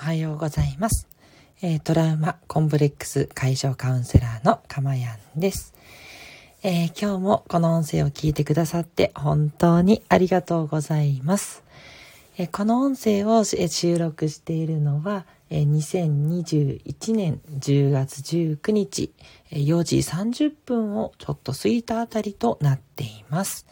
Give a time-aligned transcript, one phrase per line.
[0.00, 1.06] おはようございます。
[1.60, 5.74] えー、トラウマコンプレックス解消カウンセラーのかまやんです、
[6.62, 11.62] えー、今日もこの音声を聞いてくださって本当にありがとうございます。
[12.38, 19.12] えー、この音声を収録しているのは、え2021年10月19日
[19.50, 23.66] え、4時30分をちょっと過ぎたあたりとなっています。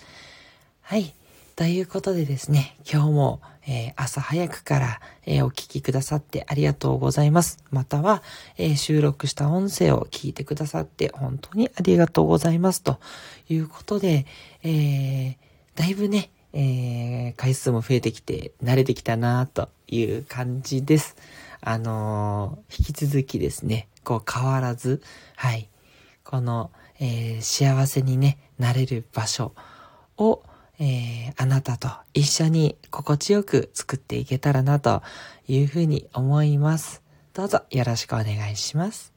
[0.83, 1.15] はい。
[1.57, 3.41] ということでですね、今日も、
[3.71, 7.63] えー、朝早くから、えー、お聞きくださってありがとうございます。
[7.71, 8.23] または、
[8.57, 12.83] えー、収録した音声を聞いてくださって本当にありがとうございます。
[12.83, 12.99] と
[13.51, 14.25] いうことで、
[14.63, 15.37] え
[15.75, 21.17] だいぶね、え回数も増えてきて慣れてきたなという感じです。
[21.61, 25.03] あの引き続きですね、こう変わらず、
[25.37, 25.69] はい、
[26.25, 29.53] この、え幸せにね、なれる場所
[30.17, 30.43] を、
[30.81, 35.03] えー、あなたと一緒に心地よく作っていけたらなと
[35.49, 37.03] いうふうに思います。
[37.35, 39.13] どうぞよろしくお願いします。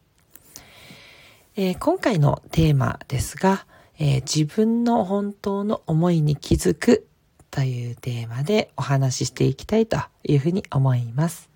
[1.56, 3.66] えー、今回のテーマですが、
[4.00, 7.08] えー、自分の本当の思いに気づく
[7.52, 11.50] というテーマでお話ししていきたいというふうに思います。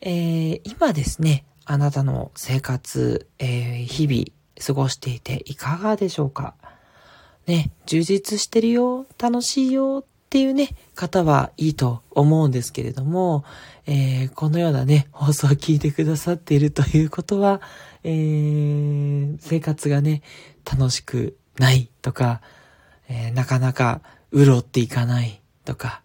[0.00, 4.24] えー、今ですね、あなたの生活、え日々
[4.66, 6.54] 過ごしていていかがでしょうか？
[7.46, 13.44] ね、充実してるよ、楽しいよっていうね、方はいいと思うんですけれども、
[13.86, 17.60] えー、このようなね、放送を聞いてくださっているということは、
[18.04, 20.22] えー、生活がね、
[20.64, 22.40] 楽しくないとか、
[23.08, 24.00] えー、なかなか
[24.32, 26.02] 潤っていかないとか、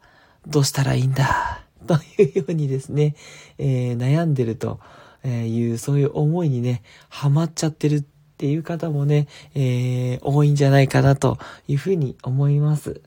[0.48, 3.16] どうしたらいいんだ、というようにですね、
[3.58, 4.80] え悩んでると
[5.24, 8.06] いう、そういう思いにね、ハマっちゃってる
[8.38, 13.02] っていう方もね、えー、多いんじゃないかなというふうに思います。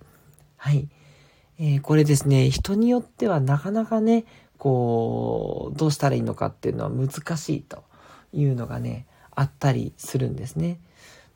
[0.56, 0.88] はい。
[1.60, 4.24] えー、これですね、人によってはなかなかね、
[4.58, 7.84] こう、どうしたらいいのかっていうのは難しいと
[8.32, 10.80] いうのがね、あったりするんですね。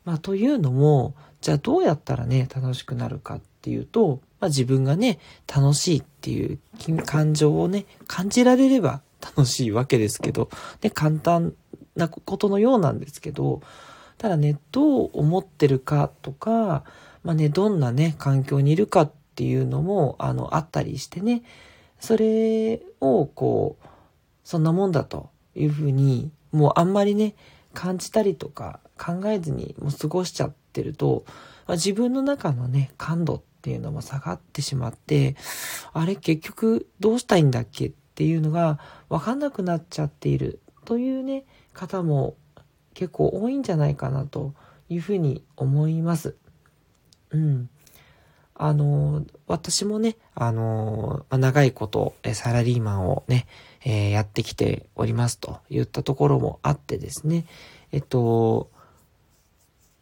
[0.03, 6.59] まあ、というのも、じゃあどうやったらね、楽しくなるかっていうと、まあ、自分がね、楽しいっていう
[7.05, 10.49] 感情をね、感じられれば楽しいわけですけど、
[10.81, 11.53] で、簡単
[11.95, 13.61] なことのようなんですけど、
[14.17, 16.83] ただね、どう思ってるかとか、
[17.23, 21.43] まあね、どんなね、環境にいるかっていうのも、あの、あったりしてね、
[21.99, 23.87] それを、こう、
[24.43, 27.35] そんなもんだというふうに、もうあんまりね、
[27.73, 31.25] 感じたりとか考えずにもう過ごしちゃってると、
[31.67, 35.35] まあ、自分の中のね、感度っていうのも下がってしまって、
[35.93, 38.79] あれ結局どうしたいんだっけっていうのが
[39.09, 40.61] わかんなくなっちゃっている。
[40.85, 42.35] というね、方も
[42.93, 44.53] 結構多いんじゃないかなと
[44.89, 46.35] いうふうに思います。
[47.31, 47.69] うん。
[48.57, 53.47] あの、私もね、あの、長いこと、サラリーマンをね、
[53.83, 57.45] えー、やってきておりますといったところもあってですね、
[57.91, 58.71] えっと、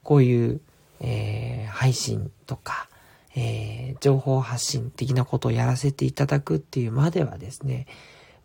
[0.03, 0.61] こういう、
[0.99, 2.87] えー、配信とか、
[3.35, 7.87] えー、情報発信的なことをやらせていただくっていうまではですね、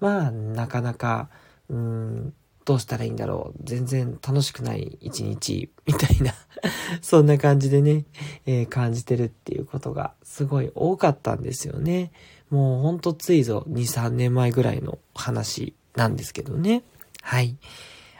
[0.00, 1.28] まあ、なかなか、
[1.68, 2.34] うーん、
[2.64, 3.60] どうしたらいいんだろう。
[3.64, 6.34] 全然楽しくない一日、みたいな
[7.00, 8.04] そんな感じでね、
[8.44, 12.12] えー、感じてるっていうことがすごい多かったんですよね。
[12.50, 16.82] もうほんとついぞ2、3年前ぐらいの話なんですけどね。
[17.22, 17.56] はい。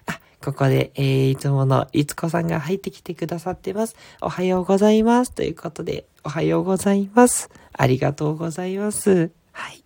[0.06, 3.97] あ、ここで、えー、いつものいつこさんが入ってきてくださってます。
[4.22, 5.32] おはようございます。
[5.32, 7.50] ということで、おはようございます。
[7.72, 9.31] ありがとうございます。
[9.53, 9.82] はい。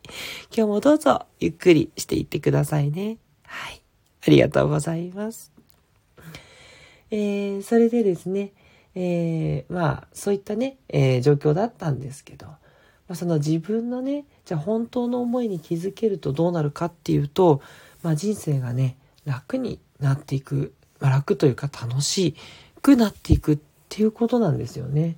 [0.54, 3.18] 今日もどうぞゆっくりしていってくださいね。
[3.52, 3.82] はい。
[4.26, 5.52] ありがとうございます。
[7.10, 8.52] えー、それでですね、
[8.94, 12.56] えー、まあ、そういったね、えー、状況だったんですけど、ま
[13.10, 17.60] あ、その自分のね、じゃあ本当の思いに気づけるとどうなるかっていうと、
[18.02, 18.96] まあ、人生がね、
[19.26, 22.34] 楽になっていく、まあ、楽というか楽し
[22.80, 23.58] くなっていくっ
[23.90, 25.16] ていうことなんですよね。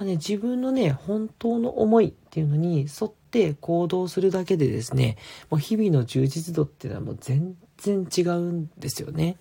[0.00, 5.18] まあね、自分のね、本当の思いっていうのに沿って行動するだけでですね、
[5.50, 9.36] もう日々の充実度っていうのはもう全然違うんですよね。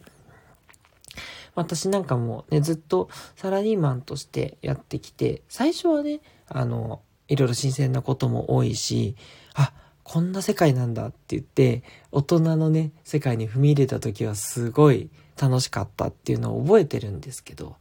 [1.56, 3.07] 私なんかもね、ずっと
[3.38, 6.19] サラリーマンとしてやってきて、最初はね、
[6.50, 7.00] あの、
[7.30, 9.16] いろいろ新鮮なことも多いし、
[9.54, 9.72] あ、
[10.04, 15.10] こんな世界なんだって言って、大人のね、世界に踏み入れた時はすごい
[15.42, 17.78] 楽しかったっていうのを覚えてるんですけど、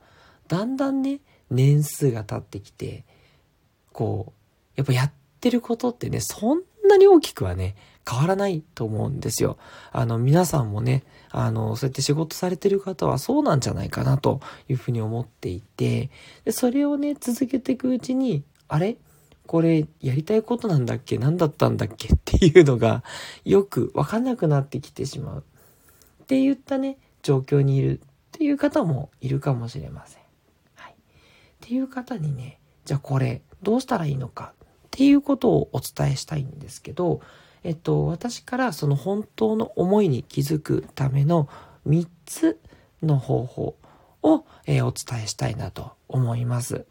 [0.46, 1.20] だんだんね、
[1.50, 3.04] 年数が経ってきて、
[3.92, 4.32] こう、
[4.76, 7.76] やっぱやってることってね、そんなに大きくはね、
[8.08, 9.58] 変わらないと思うんですよ。
[9.92, 16.10] あの、皆さんもね、あの、そうやって仕事されてる方はそうなんじゃないかなというふうに思っていて、
[16.44, 18.96] でそれをね、続けていくうちに、あれ？
[19.46, 21.18] これやりたいことなんだっけ？
[21.18, 22.08] 何だったんだっけ？
[22.14, 23.02] っていうのが
[23.44, 25.44] よくわかんなくなってきてしまう
[26.22, 28.02] って言ったね、状況にいるっ
[28.32, 30.17] ていう方もいるかもしれません。
[31.64, 37.20] っていう方にね、じゃあこれどうしたらいいのかっていうことをお伝えしたいんですけど、
[37.64, 41.48] えっと、私からその本当の思いに気づくための
[41.86, 42.60] 3つ
[43.02, 43.76] の方法
[44.22, 46.86] を、えー、お伝えしたいなと思います。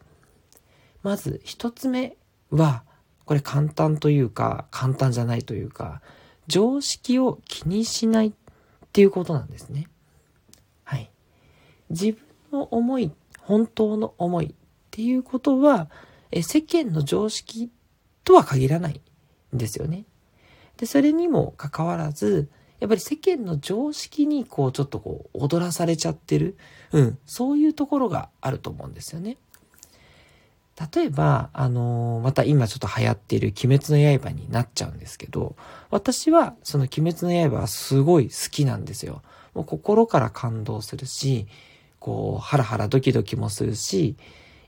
[1.04, 2.18] まず1つ目
[2.52, 2.84] は、
[3.26, 6.02] これ簡単というか、簡単じゃないというか、
[6.48, 8.32] 常識を気にしないっ
[8.94, 9.88] ていうことなんですね。
[10.84, 11.12] はい。
[11.90, 13.12] 自分の思い、
[13.48, 14.56] 本当の思いっ
[14.92, 15.90] ていうことは、
[16.32, 17.72] え世間の常識
[18.26, 19.00] とは限らない
[19.56, 20.04] んですよね。
[20.76, 22.50] で、それにもかかわらず、
[22.82, 26.58] やっぱり世間の常識にこうちょっとこう踊らされちゃってる、
[26.92, 29.38] うん、そういうところがあると思うんですよね。
[30.94, 35.56] 例えば、あのー、また今ちょっと流行っている鬼滅の刃になっちゃうんですけど、
[35.90, 39.24] 私はその鬼滅の刃はすごい好きなんですよ。
[39.54, 41.48] もう心から感動するし、
[42.00, 44.16] こう、ハラハラドキドキもするし、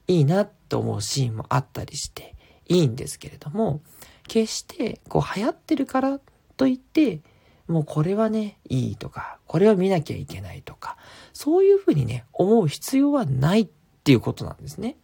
[0.08, 2.36] いいなって思うシーンもあったりして、
[2.68, 3.82] いいんですけれども、
[4.28, 6.20] 決してこう流行ってるから
[6.58, 7.22] といって、
[7.68, 10.98] もうこれはね、いいとか、これは見なきゃいけないとか、
[11.34, 13.68] そういうふうにね、思う必要はないっ
[14.04, 14.98] ていうことなんですね。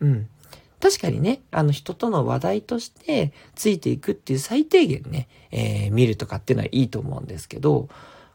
[0.00, 0.28] うん。
[0.80, 7.88] 確かにね、あの人との話題としてついていくっていう最低限ね、えー、見るとかっていうのはいいと思うんですけど、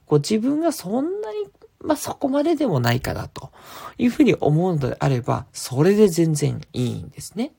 [0.06, 1.47] こう自分がそんなに、
[1.83, 3.51] まあ、そこまででもないかなと
[3.97, 7.51] いうふうに思うのであれば、それで全然いいんですね。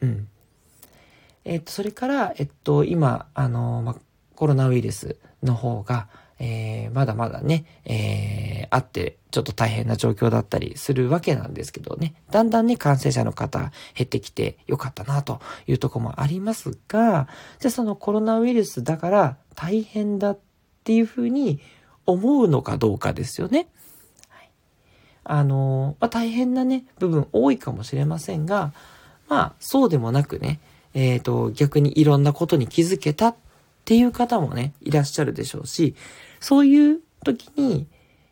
[0.00, 0.28] うん。
[1.44, 3.96] えっと、それから、えっと、今、あの、まあ、
[4.34, 6.08] コロナウイルスの方が、
[6.38, 17.28] えー、まだまだね、えー、あって、ちょっと大変な状況だったりするわけなんですけどね、だんだんね、感染者の方減ってきてよかったなというとこもありますが、
[17.58, 20.38] じゃあそのコロナウイルスだから大変だっ
[20.84, 21.60] ていうふうに
[22.06, 23.68] 思うのかどうかですよね。
[24.28, 24.50] はい、
[25.24, 28.72] あの、まあ、大変なね、部分多いかもしれませんが、
[29.28, 30.60] まあ、そうでもなくね、
[30.94, 33.36] えっ、ー、と、逆にいろんなことに気づけたっ
[33.84, 35.94] ていう方もね、いらっしゃるでしょうし、
[36.40, 37.86] そういう時に、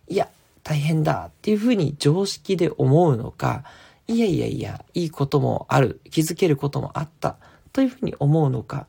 [0.09, 0.29] いや、
[0.63, 3.65] 大変だっていうふうに常識で思うのか、
[4.07, 7.37] いやいやいや、いいこともある、気づけることもあった
[7.73, 8.87] というふうに思うのか、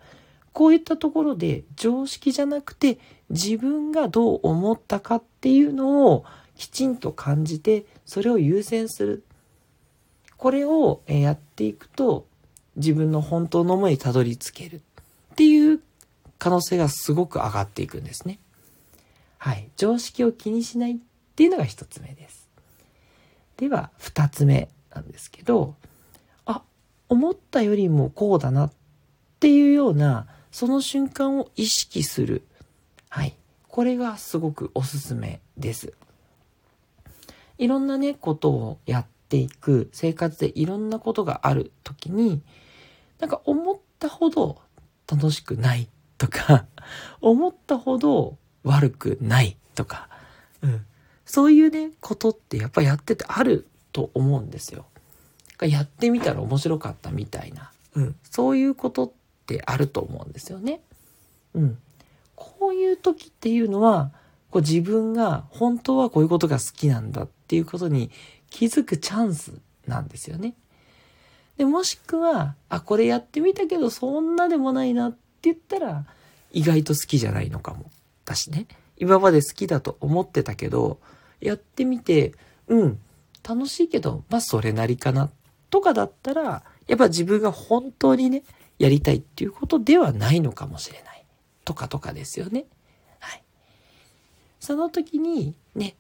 [0.54, 2.98] こういったところで常識じゃなくて
[3.30, 6.26] 自分がどう思ったかっていうのを
[6.56, 9.24] きちんと感じてそれを優先する。
[10.38, 12.28] これをやっていくと
[12.76, 14.82] 自分の本当の思いにたどり着ける
[15.32, 15.80] っていう
[16.38, 18.40] 可能性がすごく上がっていくんですね。
[19.38, 19.70] はい。
[19.78, 20.96] 常識を気にしないっ
[21.36, 22.48] ていうのが一つ目です。
[23.58, 25.76] では、二つ目なんですけど、
[26.46, 26.62] あ、
[27.10, 28.72] 思ったよりもこうだなっ
[29.40, 32.44] ていうような、その瞬間を意識する。
[33.16, 33.34] はい。
[33.70, 35.94] これがすごくおすすめです。
[37.58, 42.42] いろんなね、ことをやっていく、生活でいろんなことがある時に、
[43.22, 44.60] なんか思ったほど
[45.10, 46.66] 楽しくないとか、
[47.22, 50.10] 思ったほど悪くないとか、
[50.62, 50.86] うん。
[51.26, 54.88] そういうね、ことってやっぱやっててあると思うんですよ。
[55.62, 58.16] やってみたら面白かったみたいな、うん。
[58.30, 59.12] そういうことっ
[59.46, 60.82] てあると思うんですよね。
[61.54, 61.78] うん。
[62.36, 64.12] こういう時っていうのは、
[64.52, 68.12] こう自分が本当はこういうことが好きなんだっていうことに
[68.50, 69.54] 気づくチャンス
[69.88, 70.56] なんですよね。
[71.58, 76.06] で、もしくは、あ、これやってみたけどそんなでもないなって言ったら、
[76.52, 77.92] 意外と好きじゃないのかも。
[78.26, 78.68] だしね。
[78.98, 81.00] 今まで好きだと思ってたけど、
[81.42, 82.34] やってみて、
[82.68, 83.00] うん、
[83.48, 85.30] 楽しいけど、まあそれなりかな。
[85.70, 88.44] とかだったら、やっぱ自分が本当にね、
[88.80, 91.15] やりたいっていうことではないのかもしれない。
[91.66, 92.66] とかとかですよね。
[93.20, 93.44] はい。
[94.60, 95.96] その時に、ね、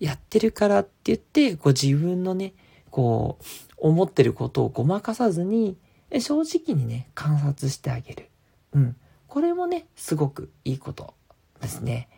[0.00, 2.54] やってるからって言って、こう自分のね、
[2.90, 3.44] こう、
[3.76, 5.76] 思ってることをごまかさずに、
[6.20, 8.30] 正直にね、観察してあげる。
[8.72, 8.96] うん。
[9.28, 11.14] これもね、すごくいいこと
[11.60, 12.08] ですね。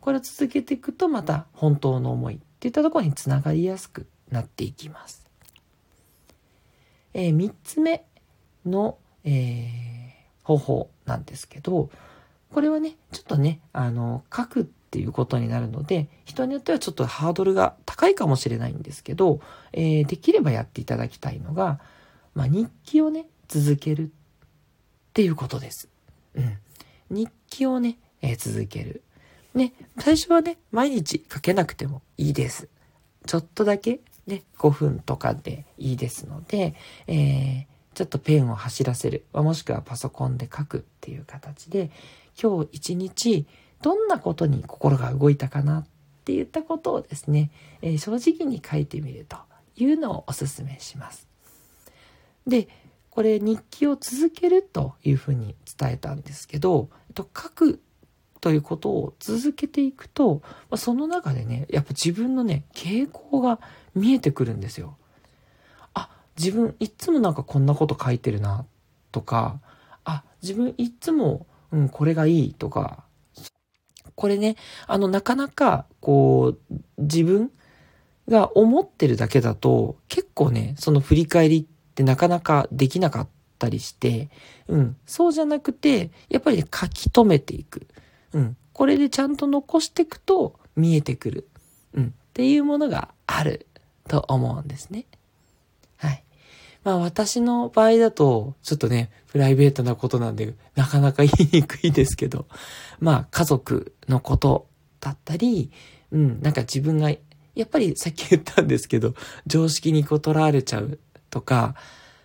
[0.00, 5.26] これを続けていくと、また本当の思いっていったところにつながりやすくなっていきます。
[7.14, 8.04] えー、3つ目
[8.64, 9.97] の、えー、
[10.48, 11.90] 方法なんですけど、
[12.54, 19.40] これはね、ちょっとね、あの、書くっていうことになるので、人によってはちょっとハードルが高いかもしれないんですけど、
[19.74, 21.80] えー、できればやっていただきたいのが、
[22.34, 24.08] まあ、日記をね、続けるっ
[25.12, 25.90] ていうことです。
[26.34, 26.56] うん。
[27.10, 29.02] 日記をね、えー、続ける。
[29.54, 32.68] ね、最初はね、毎日書けなくてもいいです。
[33.26, 36.74] ちょっとだけね、5分とかでいいですので、
[37.06, 37.66] えー、
[37.98, 41.90] ちょっとペンを走らせる、もしくはパソコンで書くっていう形で、
[42.40, 43.44] 今日一日
[43.82, 45.86] どんなことに心が動いたかなっ
[46.24, 47.50] て言ったことをですね、
[47.82, 49.36] えー、正直に書いてみると
[49.74, 51.26] いうのをお勧めします。
[52.46, 52.68] で、
[53.10, 57.80] これ日記を続けるというふうに伝えたんですけど、えっと書く
[58.40, 60.40] ということを続けていくと、
[60.76, 63.58] その中でね、やっぱ自分のね、傾向が
[63.96, 64.97] 見えてくるんですよ。
[66.38, 68.64] 自分いっつもなんかこんなこと書いてるな、
[69.12, 69.60] とか、
[70.04, 73.04] あ、自分いっつも、うん、これがいいとか、
[74.14, 77.50] これね、あの、なかなか、こう、自分
[78.28, 83.28] が思ってるだけだと、結構ね、その振り返りってなかなかできなかっ
[83.58, 84.30] たりして、
[84.66, 87.86] うん、そうじゃなくて、やっぱり、ね、書き留めていく。
[88.32, 91.48] うん、これでちゃんと残していくと見えてくる。
[91.94, 93.66] うん、っていうものがある
[94.08, 95.06] と思うんですね。
[96.88, 102.46] まあ私の場合だと、ちょっとね、プライベートなことなんで、なかなか言いにくいですけど、
[102.98, 104.68] まあ家族のこと
[104.98, 105.70] だったり、
[106.12, 107.18] うん、なんか自分が、や
[107.62, 109.12] っぱりさっき言ったんですけど、
[109.46, 111.74] 常識にこうらわれちゃうとか、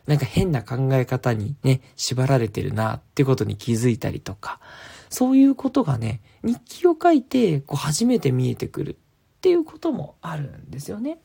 [0.08, 4.62] なんか変な考え方にね、縛られてるなってことに気づいたりとか、
[5.10, 8.96] そういうことがね、日記を書いて、こう初めて見えてくるっ
[9.41, 11.20] ていうこともあるんですよね。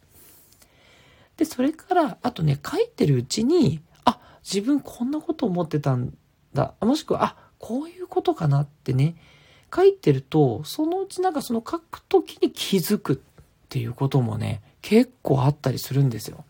[1.39, 6.13] で、それから、あとね、書いてるうちに、あ、自分こんなこと思ってたん
[6.53, 6.75] だ。
[6.81, 9.17] もしくは、あ、こういうことかなってね、
[9.75, 13.19] 書いてると、そのうちなんかその書くときに気づくっ
[13.69, 16.45] ていうこともね、結構あったりするんですよ。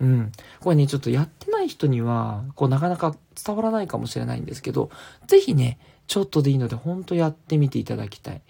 [0.00, 0.32] うん。
[0.60, 4.90] これね、ちょっとやってない人には、こうなかなか伝わらないかもしれないんですけど、
[5.26, 8.42] ぜひね、ちょっとでいいので、ほんとやってみていただきたい。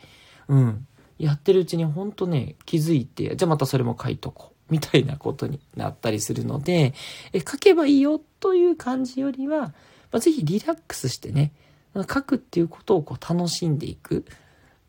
[0.49, 0.87] うん。
[1.19, 4.56] やってるうちにほんとね、気づいて、じゃあまたそれも書いとこう。
[4.71, 6.95] みたいなことになったりするので、
[7.33, 9.73] え書けばいいよという感じよりは、ま
[10.13, 11.53] あ、ぜひリラックスしてね、
[11.95, 14.25] 書くっていうことをこう楽しんでいく。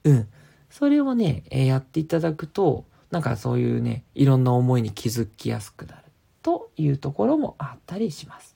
[0.04, 0.28] うん。
[0.70, 6.04] それをね、えやっていただくと、なんかそういうね、いろんな思いに気づきやすくなる
[6.42, 8.56] というところもあったりします。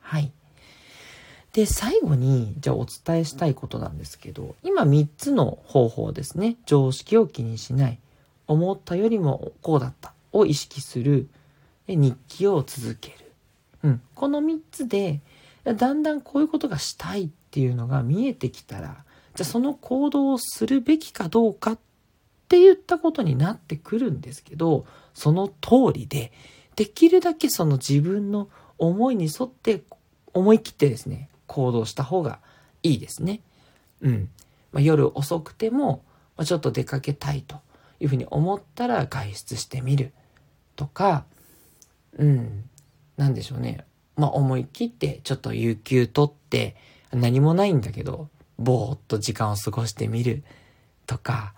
[0.00, 0.30] はい。
[1.52, 6.56] で、最後に、じゃあお伝えしたいことなんですけど、今3つの方法ですね。
[6.66, 7.98] 常識を気にしない。
[8.52, 11.28] 思ったよりもこうだったを意識する
[11.88, 13.16] 日記を続ける、
[13.84, 15.20] うん、この3つで
[15.64, 19.04] だんだんこういうことがしたいっていうのが見えてきたら
[19.34, 21.78] じゃあその行動をするべきかどうかっ
[22.48, 26.32] て言ったことになってくるんですけどその通りで
[26.76, 29.82] できるだけその自分の思いに沿って
[30.32, 32.38] 思い切ってですね行動した方が
[32.82, 33.40] いいですね。
[34.00, 34.28] うん。
[34.72, 36.02] まあ、夜遅くても、
[36.36, 37.56] まあ、ちょっと出かけたいと。
[38.02, 40.12] いうふうに思ったら外出してみる
[40.74, 41.24] とか、
[42.18, 42.64] うん、
[43.16, 43.84] なんでしょうね。
[44.16, 46.76] まあ思い切ってちょっと有給取って
[47.12, 48.28] 何もないんだけど、
[48.58, 50.42] ぼーっと時間を過ごしてみる
[51.06, 51.54] とか、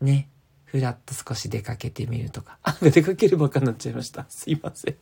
[0.00, 0.28] ね。
[0.64, 2.58] ふらっと少し出かけてみるとか。
[2.62, 4.26] あ、出かけるばっかになっちゃいました。
[4.28, 4.96] すいません。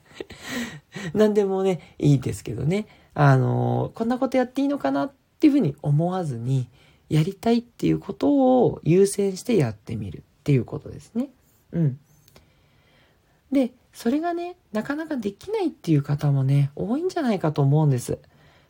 [1.12, 2.86] 何でもね、いいですけどね。
[3.14, 6.68] あのー、こんなことやっていいのかなっていうふうに思わずに、
[7.08, 10.22] やりたいっていうことを優先してやってみる。
[10.46, 11.30] っていうことですね。
[11.72, 11.98] うん。
[13.50, 18.20] で、それがね、なかなかできないっていう方もね、多いんじゃないかと思うんです。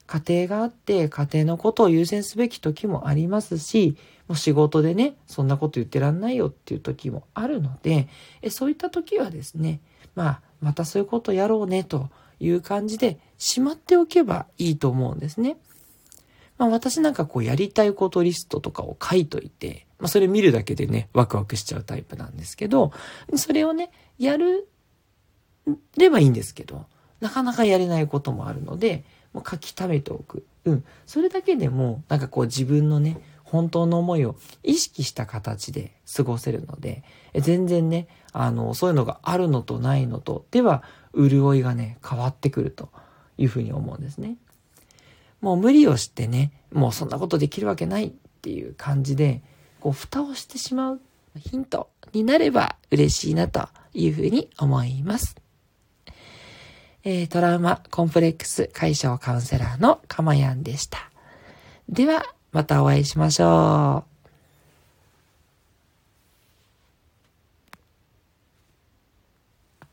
[0.07, 8.09] 家庭があって、家庭のことを優先すべき時もありますし、もう仕事でね、そんなこと言ってらんないよっていう時もあるので、
[8.41, 9.83] えそういった時はですね、
[10.15, 12.09] まあ、またそういうことやろうねと
[12.41, 15.59] いう感じで、しまっておけばいいと思うんですね。
[16.57, 22.93] まあ私なんかこうやりたいことリストとかを書いといて、まあそれ見るだけでね、ワクワクしちゃうタイプなんですけど、
[23.35, 24.69] それをね、やる
[25.97, 26.87] ればいいんですけど、
[27.21, 30.47] なかなかやれないこともあるので、もう書き溜めておく。
[30.65, 30.85] うん。
[31.07, 40.83] それだけでも、なんかこう自分のね、本当の思いを意識した形で過ごせるので、全然ね、あの、そういうのがあるのとないのと、では、
[41.15, 42.91] 潤いがね、変わってくると
[43.39, 44.37] いうふうに思うんですね。
[45.41, 48.13] もう無理をしてね、もうそんなことできるわけないっ
[48.43, 49.43] ていう感じで、
[49.87, 51.01] こう、蓋をしてしまう
[51.37, 55.37] ヒントになれば嬉しいなというふうに思います。
[57.05, 60.99] えー、トラウマコンプレックス解消カウンセラーのかまやんでした。
[61.89, 64.16] では、またお会いしましょう。